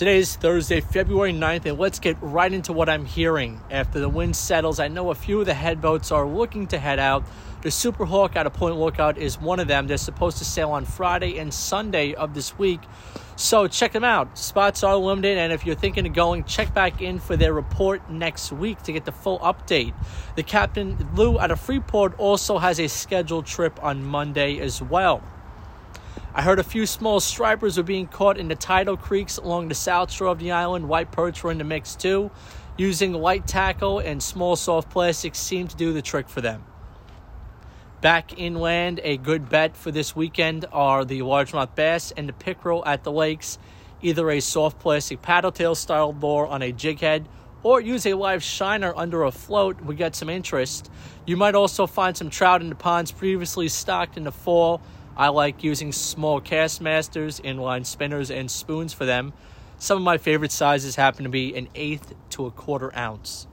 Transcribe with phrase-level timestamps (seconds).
[0.00, 3.60] Today is Thursday, February 9th, and let's get right into what I'm hearing.
[3.70, 6.98] After the wind settles, I know a few of the headboats are looking to head
[6.98, 7.22] out.
[7.60, 9.86] The Super Hawk out of Point Lookout is one of them.
[9.86, 12.80] They're supposed to sail on Friday and Sunday of this week.
[13.36, 14.38] So check them out.
[14.38, 18.10] Spots are limited, and if you're thinking of going, check back in for their report
[18.10, 19.92] next week to get the full update.
[20.34, 25.22] The Captain Lou out of Freeport also has a scheduled trip on Monday as well.
[26.32, 29.74] I heard a few small stripers were being caught in the tidal creeks along the
[29.74, 30.88] south shore of the island.
[30.88, 32.30] White perch were in the mix too.
[32.76, 36.64] Using light tackle and small soft plastics seemed to do the trick for them.
[38.00, 42.84] Back inland, a good bet for this weekend are the largemouth bass and the pickerel
[42.86, 43.58] at the lakes.
[44.00, 47.28] Either a soft plastic paddle tail style lure on a jig head
[47.64, 50.90] or use a live shiner under a float would get some interest.
[51.26, 54.80] You might also find some trout in the ponds previously stocked in the fall
[55.20, 59.34] I like using small Kastmasters, inline spinners, and spoons for them.
[59.76, 63.46] Some of my favorite sizes happen to be an eighth to a quarter ounce.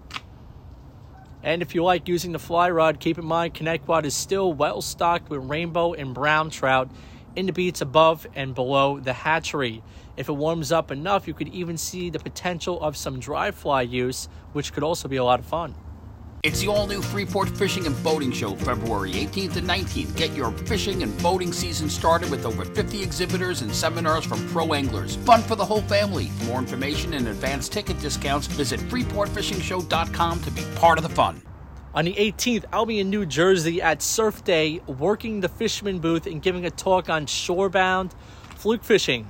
[1.44, 4.82] And if you like using the fly rod, keep in mind Connetquot is still well
[4.82, 6.90] stocked with rainbow and brown trout
[7.36, 9.84] in the beats above and below the hatchery.
[10.16, 13.82] If it warms up enough, you could even see the potential of some dry fly
[13.82, 15.76] use, which could also be a lot of fun.
[16.48, 20.16] It's the all new Freeport Fishing and Boating Show, February 18th and 19th.
[20.16, 24.74] Get your fishing and boating season started with over 50 exhibitors and seminars from pro
[24.74, 25.18] anglers.
[25.18, 26.28] Fun for the whole family.
[26.28, 31.42] For more information and advanced ticket discounts, visit freeportfishingshow.com to be part of the fun.
[31.94, 36.28] On the 18th, I'll be in New Jersey at Surf Day, working the fisherman booth
[36.28, 38.16] and giving a talk on shorebound
[38.56, 39.28] fluke fishing.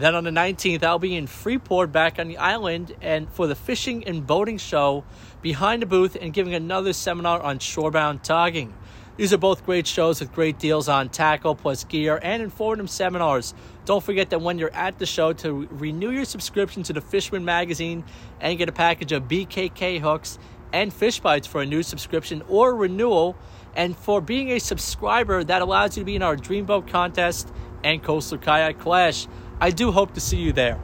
[0.00, 3.54] Then on the 19th, I'll be in Freeport back on the island and for the
[3.54, 5.04] fishing and boating show
[5.42, 8.72] behind the booth and giving another seminar on shorebound togging.
[9.18, 13.52] These are both great shows with great deals on tackle plus gear and informative seminars.
[13.84, 17.44] Don't forget that when you're at the show to renew your subscription to the Fisherman
[17.44, 18.02] magazine
[18.40, 20.38] and get a package of BKK hooks
[20.72, 23.36] and fish bites for a new subscription or renewal.
[23.76, 27.52] And for being a subscriber, that allows you to be in our Dreamboat contest
[27.84, 29.26] and Coastal Kayak Clash.
[29.62, 30.80] I do hope to see you there.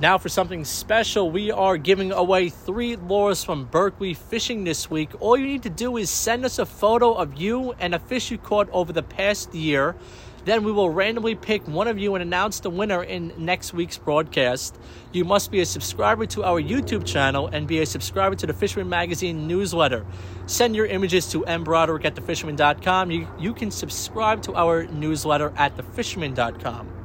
[0.00, 5.10] Now, for something special, we are giving away three lures from Berkley Fishing this week.
[5.20, 8.30] All you need to do is send us a photo of you and a fish
[8.30, 9.96] you caught over the past year.
[10.44, 13.98] Then we will randomly pick one of you and announce the winner in next week's
[13.98, 14.78] broadcast.
[15.12, 18.52] You must be a subscriber to our YouTube channel and be a subscriber to the
[18.54, 20.06] Fisherman Magazine newsletter.
[20.46, 23.10] Send your images to mbroderick at thefisherman.com.
[23.10, 26.97] You, you can subscribe to our newsletter at thefisherman.com.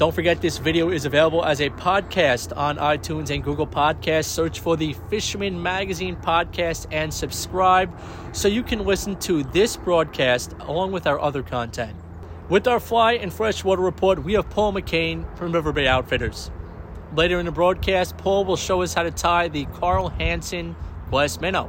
[0.00, 4.24] Don't forget this video is available as a podcast on iTunes and Google Podcasts.
[4.24, 7.94] Search for the Fisherman Magazine podcast and subscribe
[8.32, 11.94] so you can listen to this broadcast along with our other content.
[12.48, 16.50] With our fly and freshwater report, we have Paul McCain from River Bay Outfitters.
[17.14, 20.76] Later in the broadcast, Paul will show us how to tie the Carl Hansen
[21.10, 21.66] glass minnow.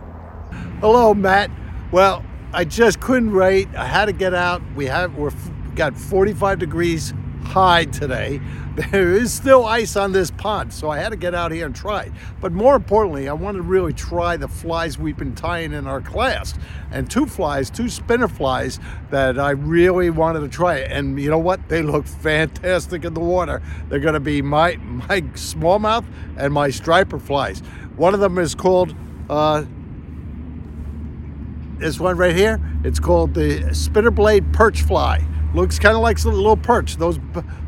[0.80, 1.52] Hello, Matt.
[1.92, 3.68] Well, I just couldn't wait.
[3.76, 4.62] I had to get out.
[4.74, 5.34] We have we're
[5.76, 7.14] got 45 degrees
[7.52, 8.42] high today.
[8.92, 11.76] There is still ice on this pond, so I had to get out here and
[11.76, 12.04] try.
[12.04, 12.14] It.
[12.40, 16.00] But more importantly, I wanted to really try the flies we've been tying in our
[16.00, 16.54] class.
[16.90, 18.80] And two flies, two spinner flies
[19.10, 20.78] that I really wanted to try.
[20.78, 21.68] And you know what?
[21.68, 23.62] They look fantastic in the water.
[23.90, 26.06] They're going to be my, my smallmouth
[26.38, 27.60] and my striper flies.
[27.98, 28.96] One of them is called
[29.30, 29.66] uh,
[31.78, 32.58] this one right here.
[32.86, 35.28] It's called the spinner blade perch fly.
[35.54, 36.96] Looks kind of like a little perch.
[36.96, 37.20] Those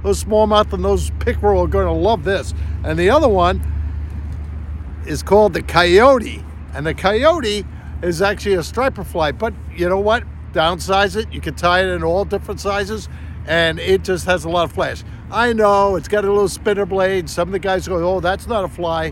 [0.03, 2.53] those smallmouth and those pickerel are going to love this.
[2.83, 3.61] And the other one
[5.05, 6.43] is called the coyote.
[6.73, 7.65] And the coyote
[8.01, 9.31] is actually a striper fly.
[9.31, 10.23] But you know what?
[10.53, 11.31] Downsize it.
[11.33, 13.09] You can tie it in all different sizes.
[13.45, 15.03] And it just has a lot of flash.
[15.29, 17.29] I know it's got a little spinner blade.
[17.29, 19.11] Some of the guys go, oh, that's not a fly.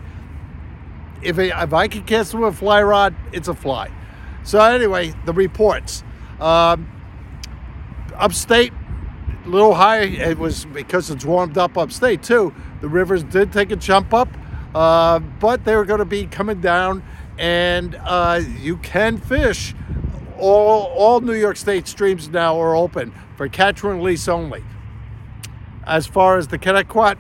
[1.22, 3.92] If, if I can cast it with a fly rod, it's a fly.
[4.44, 6.04] So anyway, the reports.
[6.40, 6.90] Um,
[8.16, 8.74] upstate,
[9.46, 10.02] a little high.
[10.02, 12.54] It was because it's warmed up upstate too.
[12.82, 14.30] The rivers did take a jump up,
[14.74, 17.04] uh, but they were going to be coming down,
[17.38, 19.74] and uh, you can fish.
[20.38, 24.64] All, all New York State streams now are open for catch and release only.
[25.86, 27.18] As far as the Connetquot,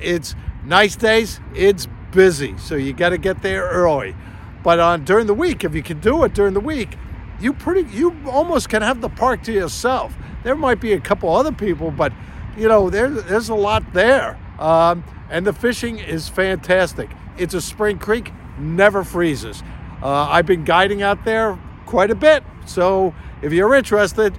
[0.00, 0.34] it's
[0.64, 4.16] nice days, it's busy, so you got to get there early.
[4.62, 6.96] But on during the week, if you can do it during the week,
[7.40, 10.16] you pretty you almost can have the park to yourself.
[10.44, 12.12] There might be a couple other people, but
[12.56, 14.38] you know there, there's a lot there.
[14.58, 17.10] Um, and the fishing is fantastic.
[17.38, 19.62] It's a spring creek, never freezes.
[20.02, 24.38] Uh, I've been guiding out there quite a bit, so if you're interested,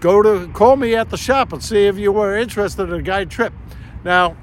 [0.00, 3.02] go to call me at the shop and see if you were interested in a
[3.02, 3.52] guide trip.
[4.04, 4.36] Now,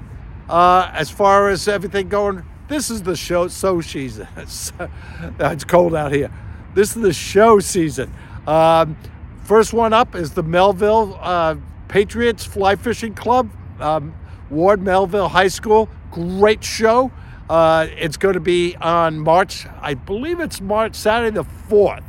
[0.48, 3.48] Uh, as far as everything going, this is the show.
[3.48, 6.30] So she's it's cold out here.
[6.74, 8.12] This is the show season.
[8.46, 8.96] Um,
[9.44, 11.56] first one up is the Melville uh,
[11.88, 14.14] Patriots Fly Fishing Club, um,
[14.48, 15.90] Ward Melville High School.
[16.10, 17.12] Great show.
[17.50, 22.04] Uh, it's going to be on March, I believe it's March, Saturday the 4th.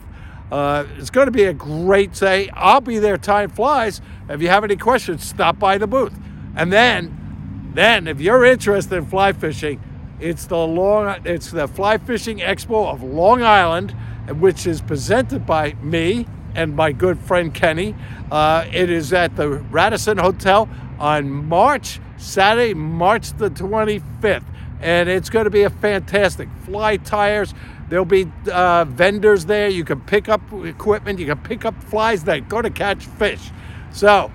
[0.49, 2.49] Uh, it's going to be a great day.
[2.53, 3.17] I'll be there.
[3.17, 3.99] Time flies.
[4.29, 6.13] If you have any questions, stop by the booth.
[6.55, 9.81] And then, then if you're interested in fly fishing,
[10.19, 13.93] it's the long, it's the Fly Fishing Expo of Long Island,
[14.29, 16.25] which is presented by me
[16.55, 17.95] and my good friend Kenny.
[18.31, 24.45] Uh, it is at the Radisson Hotel on March Saturday, March the 25th,
[24.79, 27.53] and it's going to be a fantastic fly tires.
[27.89, 29.67] There'll be uh, vendors there.
[29.67, 31.19] You can pick up equipment.
[31.19, 33.51] You can pick up flies that go to catch fish.
[33.91, 34.31] So,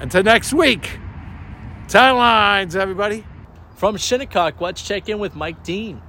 [0.00, 0.98] until next week,
[1.88, 3.24] tie lines, everybody.
[3.76, 6.02] From Shinnecock, let's check in with Mike Dean.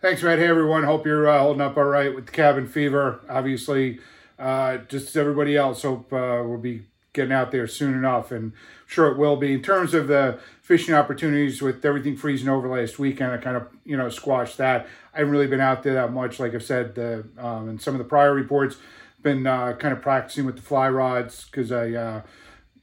[0.00, 0.38] Thanks, Matt.
[0.38, 0.84] Hey, everyone.
[0.84, 3.20] Hope you're uh, holding up all right with the cabin fever.
[3.28, 4.00] Obviously,
[4.38, 8.54] uh, just as everybody else, hope uh, we'll be getting out there soon enough, and
[8.86, 9.52] sure it will be.
[9.52, 13.68] In terms of the fishing opportunities, with everything freezing over last weekend, I kind of
[13.84, 14.86] you know squashed that.
[15.12, 17.92] I haven't really been out there that much, like I've said the um, in some
[17.92, 18.78] of the prior reports.
[19.20, 22.22] Been uh, kind of practicing with the fly rods because I uh,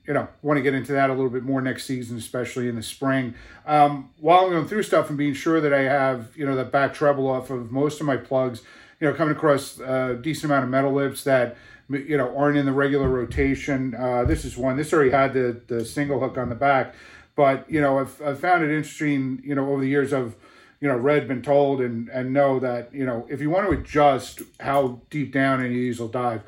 [0.07, 2.75] you know, want to get into that a little bit more next season, especially in
[2.75, 3.35] the spring.
[3.65, 6.71] Um, while I'm going through stuff and being sure that I have, you know, that
[6.71, 8.61] back treble off of most of my plugs,
[8.99, 11.57] you know, coming across a decent amount of metal lips that,
[11.89, 13.93] you know, aren't in the regular rotation.
[13.95, 14.77] Uh, this is one.
[14.77, 16.95] This already had the, the single hook on the back.
[17.35, 20.35] But, you know, I've, I've found it interesting, you know, over the years of,
[20.79, 23.77] you know, read, been told, and, and know that, you know, if you want to
[23.77, 26.41] adjust how deep down any of these will dive,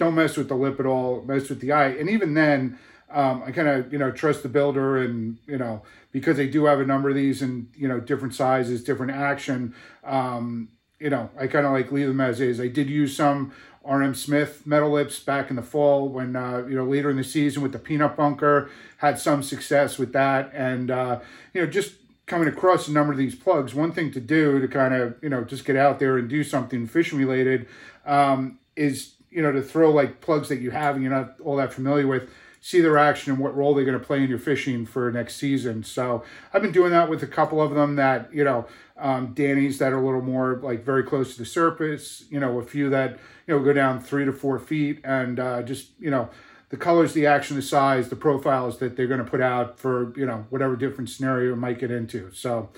[0.00, 1.88] don't mess with the lip at all, mess with the eye.
[1.88, 2.78] And even then,
[3.10, 6.64] um, I kind of, you know, trust the builder and, you know, because they do
[6.64, 11.28] have a number of these and, you know, different sizes, different action, um, you know,
[11.38, 12.60] I kind of like leave them as is.
[12.60, 13.52] I did use some
[13.84, 17.24] RM Smith metal lips back in the fall when, uh, you know, later in the
[17.24, 20.50] season with the peanut bunker, had some success with that.
[20.54, 21.20] And, uh,
[21.52, 21.94] you know, just
[22.26, 25.28] coming across a number of these plugs, one thing to do to kind of, you
[25.28, 27.66] know, just get out there and do something fishing related
[28.06, 31.56] um, is you know, to throw like plugs that you have and you're not all
[31.56, 32.28] that familiar with,
[32.60, 35.36] see their action and what role they're going to play in your fishing for next
[35.36, 35.82] season.
[35.82, 38.66] So I've been doing that with a couple of them that, you know,
[38.98, 42.58] um, Danny's that are a little more like very close to the surface, you know,
[42.58, 46.10] a few that, you know, go down three to four feet and uh, just, you
[46.10, 46.28] know,
[46.68, 50.12] the colors, the action, the size, the profiles that they're going to put out for,
[50.16, 52.30] you know, whatever different scenario might get into.
[52.32, 52.68] So,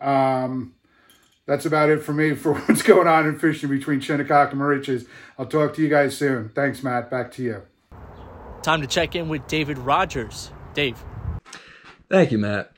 [0.00, 0.74] um,
[1.46, 5.06] that's about it for me for what's going on in fishing between Shinnecock and Moriches.
[5.38, 6.50] I'll talk to you guys soon.
[6.54, 7.10] Thanks, Matt.
[7.10, 7.62] Back to you.
[8.62, 10.52] Time to check in with David Rogers.
[10.74, 11.02] Dave.
[12.08, 12.72] Thank you, Matt.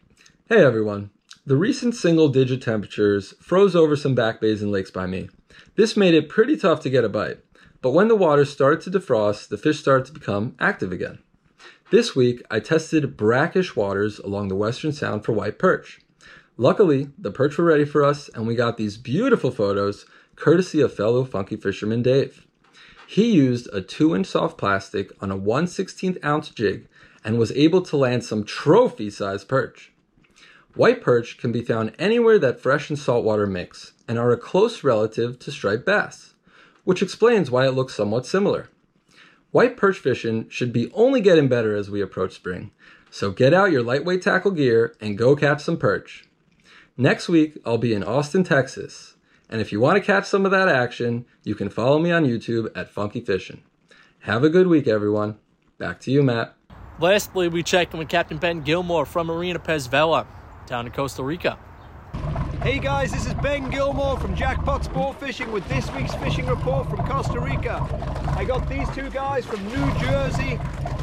[0.48, 1.10] Hey, everyone.
[1.46, 5.28] The recent single digit temperatures froze over some back bays and lakes by me.
[5.76, 7.38] This made it pretty tough to get a bite,
[7.82, 11.18] but when the water started to defrost, the fish started to become active again.
[11.90, 16.00] This week, I tested brackish waters along the Western Sound for white perch.
[16.56, 20.06] Luckily, the perch were ready for us, and we got these beautiful photos
[20.36, 22.46] courtesy of fellow funky fisherman Dave.
[23.08, 26.86] He used a 2 inch soft plastic on a 1 16th ounce jig
[27.24, 29.92] and was able to land some trophy sized perch.
[30.74, 34.84] White perch can be found anywhere that fresh and saltwater mix and are a close
[34.84, 36.34] relative to striped bass,
[36.84, 38.68] which explains why it looks somewhat similar.
[39.50, 42.70] White perch fishing should be only getting better as we approach spring,
[43.10, 46.24] so get out your lightweight tackle gear and go catch some perch.
[46.96, 49.16] Next week, I'll be in Austin, Texas.
[49.50, 52.24] And if you want to catch some of that action, you can follow me on
[52.24, 53.64] YouTube at Funky Fishing.
[54.20, 55.38] Have a good week, everyone.
[55.76, 56.54] Back to you, Matt.
[57.00, 60.24] Lastly, we check in with Captain Ben Gilmore from Marina Pez Vela
[60.66, 61.58] down in Costa Rica.
[62.62, 66.88] Hey guys, this is Ben Gilmore from Jackpot Sport Fishing with this week's fishing report
[66.88, 67.82] from Costa Rica.
[68.38, 70.56] I got these two guys from New Jersey,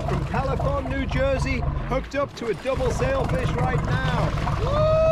[0.08, 4.62] from Califon, New Jersey, hooked up to a double sailfish right now.
[4.62, 5.11] Woo!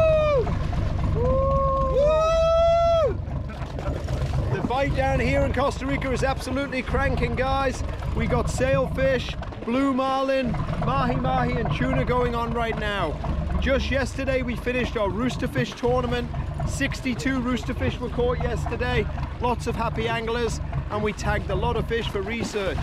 [4.80, 7.84] Fight down here in Costa Rica is absolutely cranking, guys.
[8.16, 10.54] We got sailfish, blue marlin,
[10.86, 13.14] mahi mahi, and tuna going on right now.
[13.60, 16.32] Just yesterday, we finished our roosterfish tournament.
[16.66, 19.06] 62 roosterfish were caught yesterday.
[19.42, 22.80] Lots of happy anglers, and we tagged a lot of fish for research.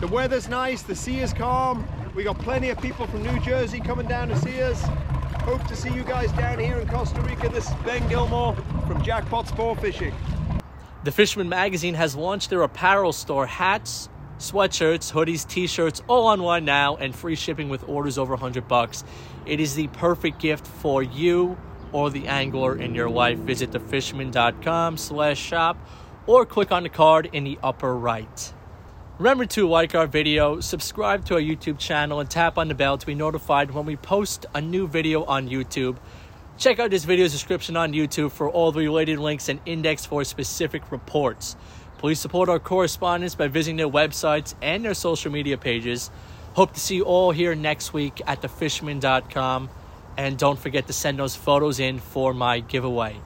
[0.00, 1.88] The weather's nice, the sea is calm.
[2.14, 4.82] We got plenty of people from New Jersey coming down to see us.
[5.44, 7.48] Hope to see you guys down here in Costa Rica.
[7.48, 8.54] This is Ben Gilmore
[8.86, 10.12] from Jackpot Sport Fishing.
[11.04, 16.64] The Fisherman Magazine has launched their apparel store hats, sweatshirts, hoodies, t-shirts, all on one
[16.64, 19.02] now, and free shipping with orders over 100 bucks.
[19.44, 21.58] It is the perfect gift for you
[21.90, 23.38] or the angler in your life.
[23.38, 25.76] Visit thefisherman.com slash shop
[26.28, 28.52] or click on the card in the upper right.
[29.18, 32.96] Remember to like our video, subscribe to our YouTube channel, and tap on the bell
[32.96, 35.96] to be notified when we post a new video on YouTube.
[36.58, 40.22] Check out this video's description on YouTube for all the related links and index for
[40.24, 41.56] specific reports.
[41.98, 46.10] Please support our correspondents by visiting their websites and their social media pages.
[46.54, 49.70] Hope to see you all here next week at thefisherman.com.
[50.16, 53.16] And don't forget to send those photos in for my giveaway.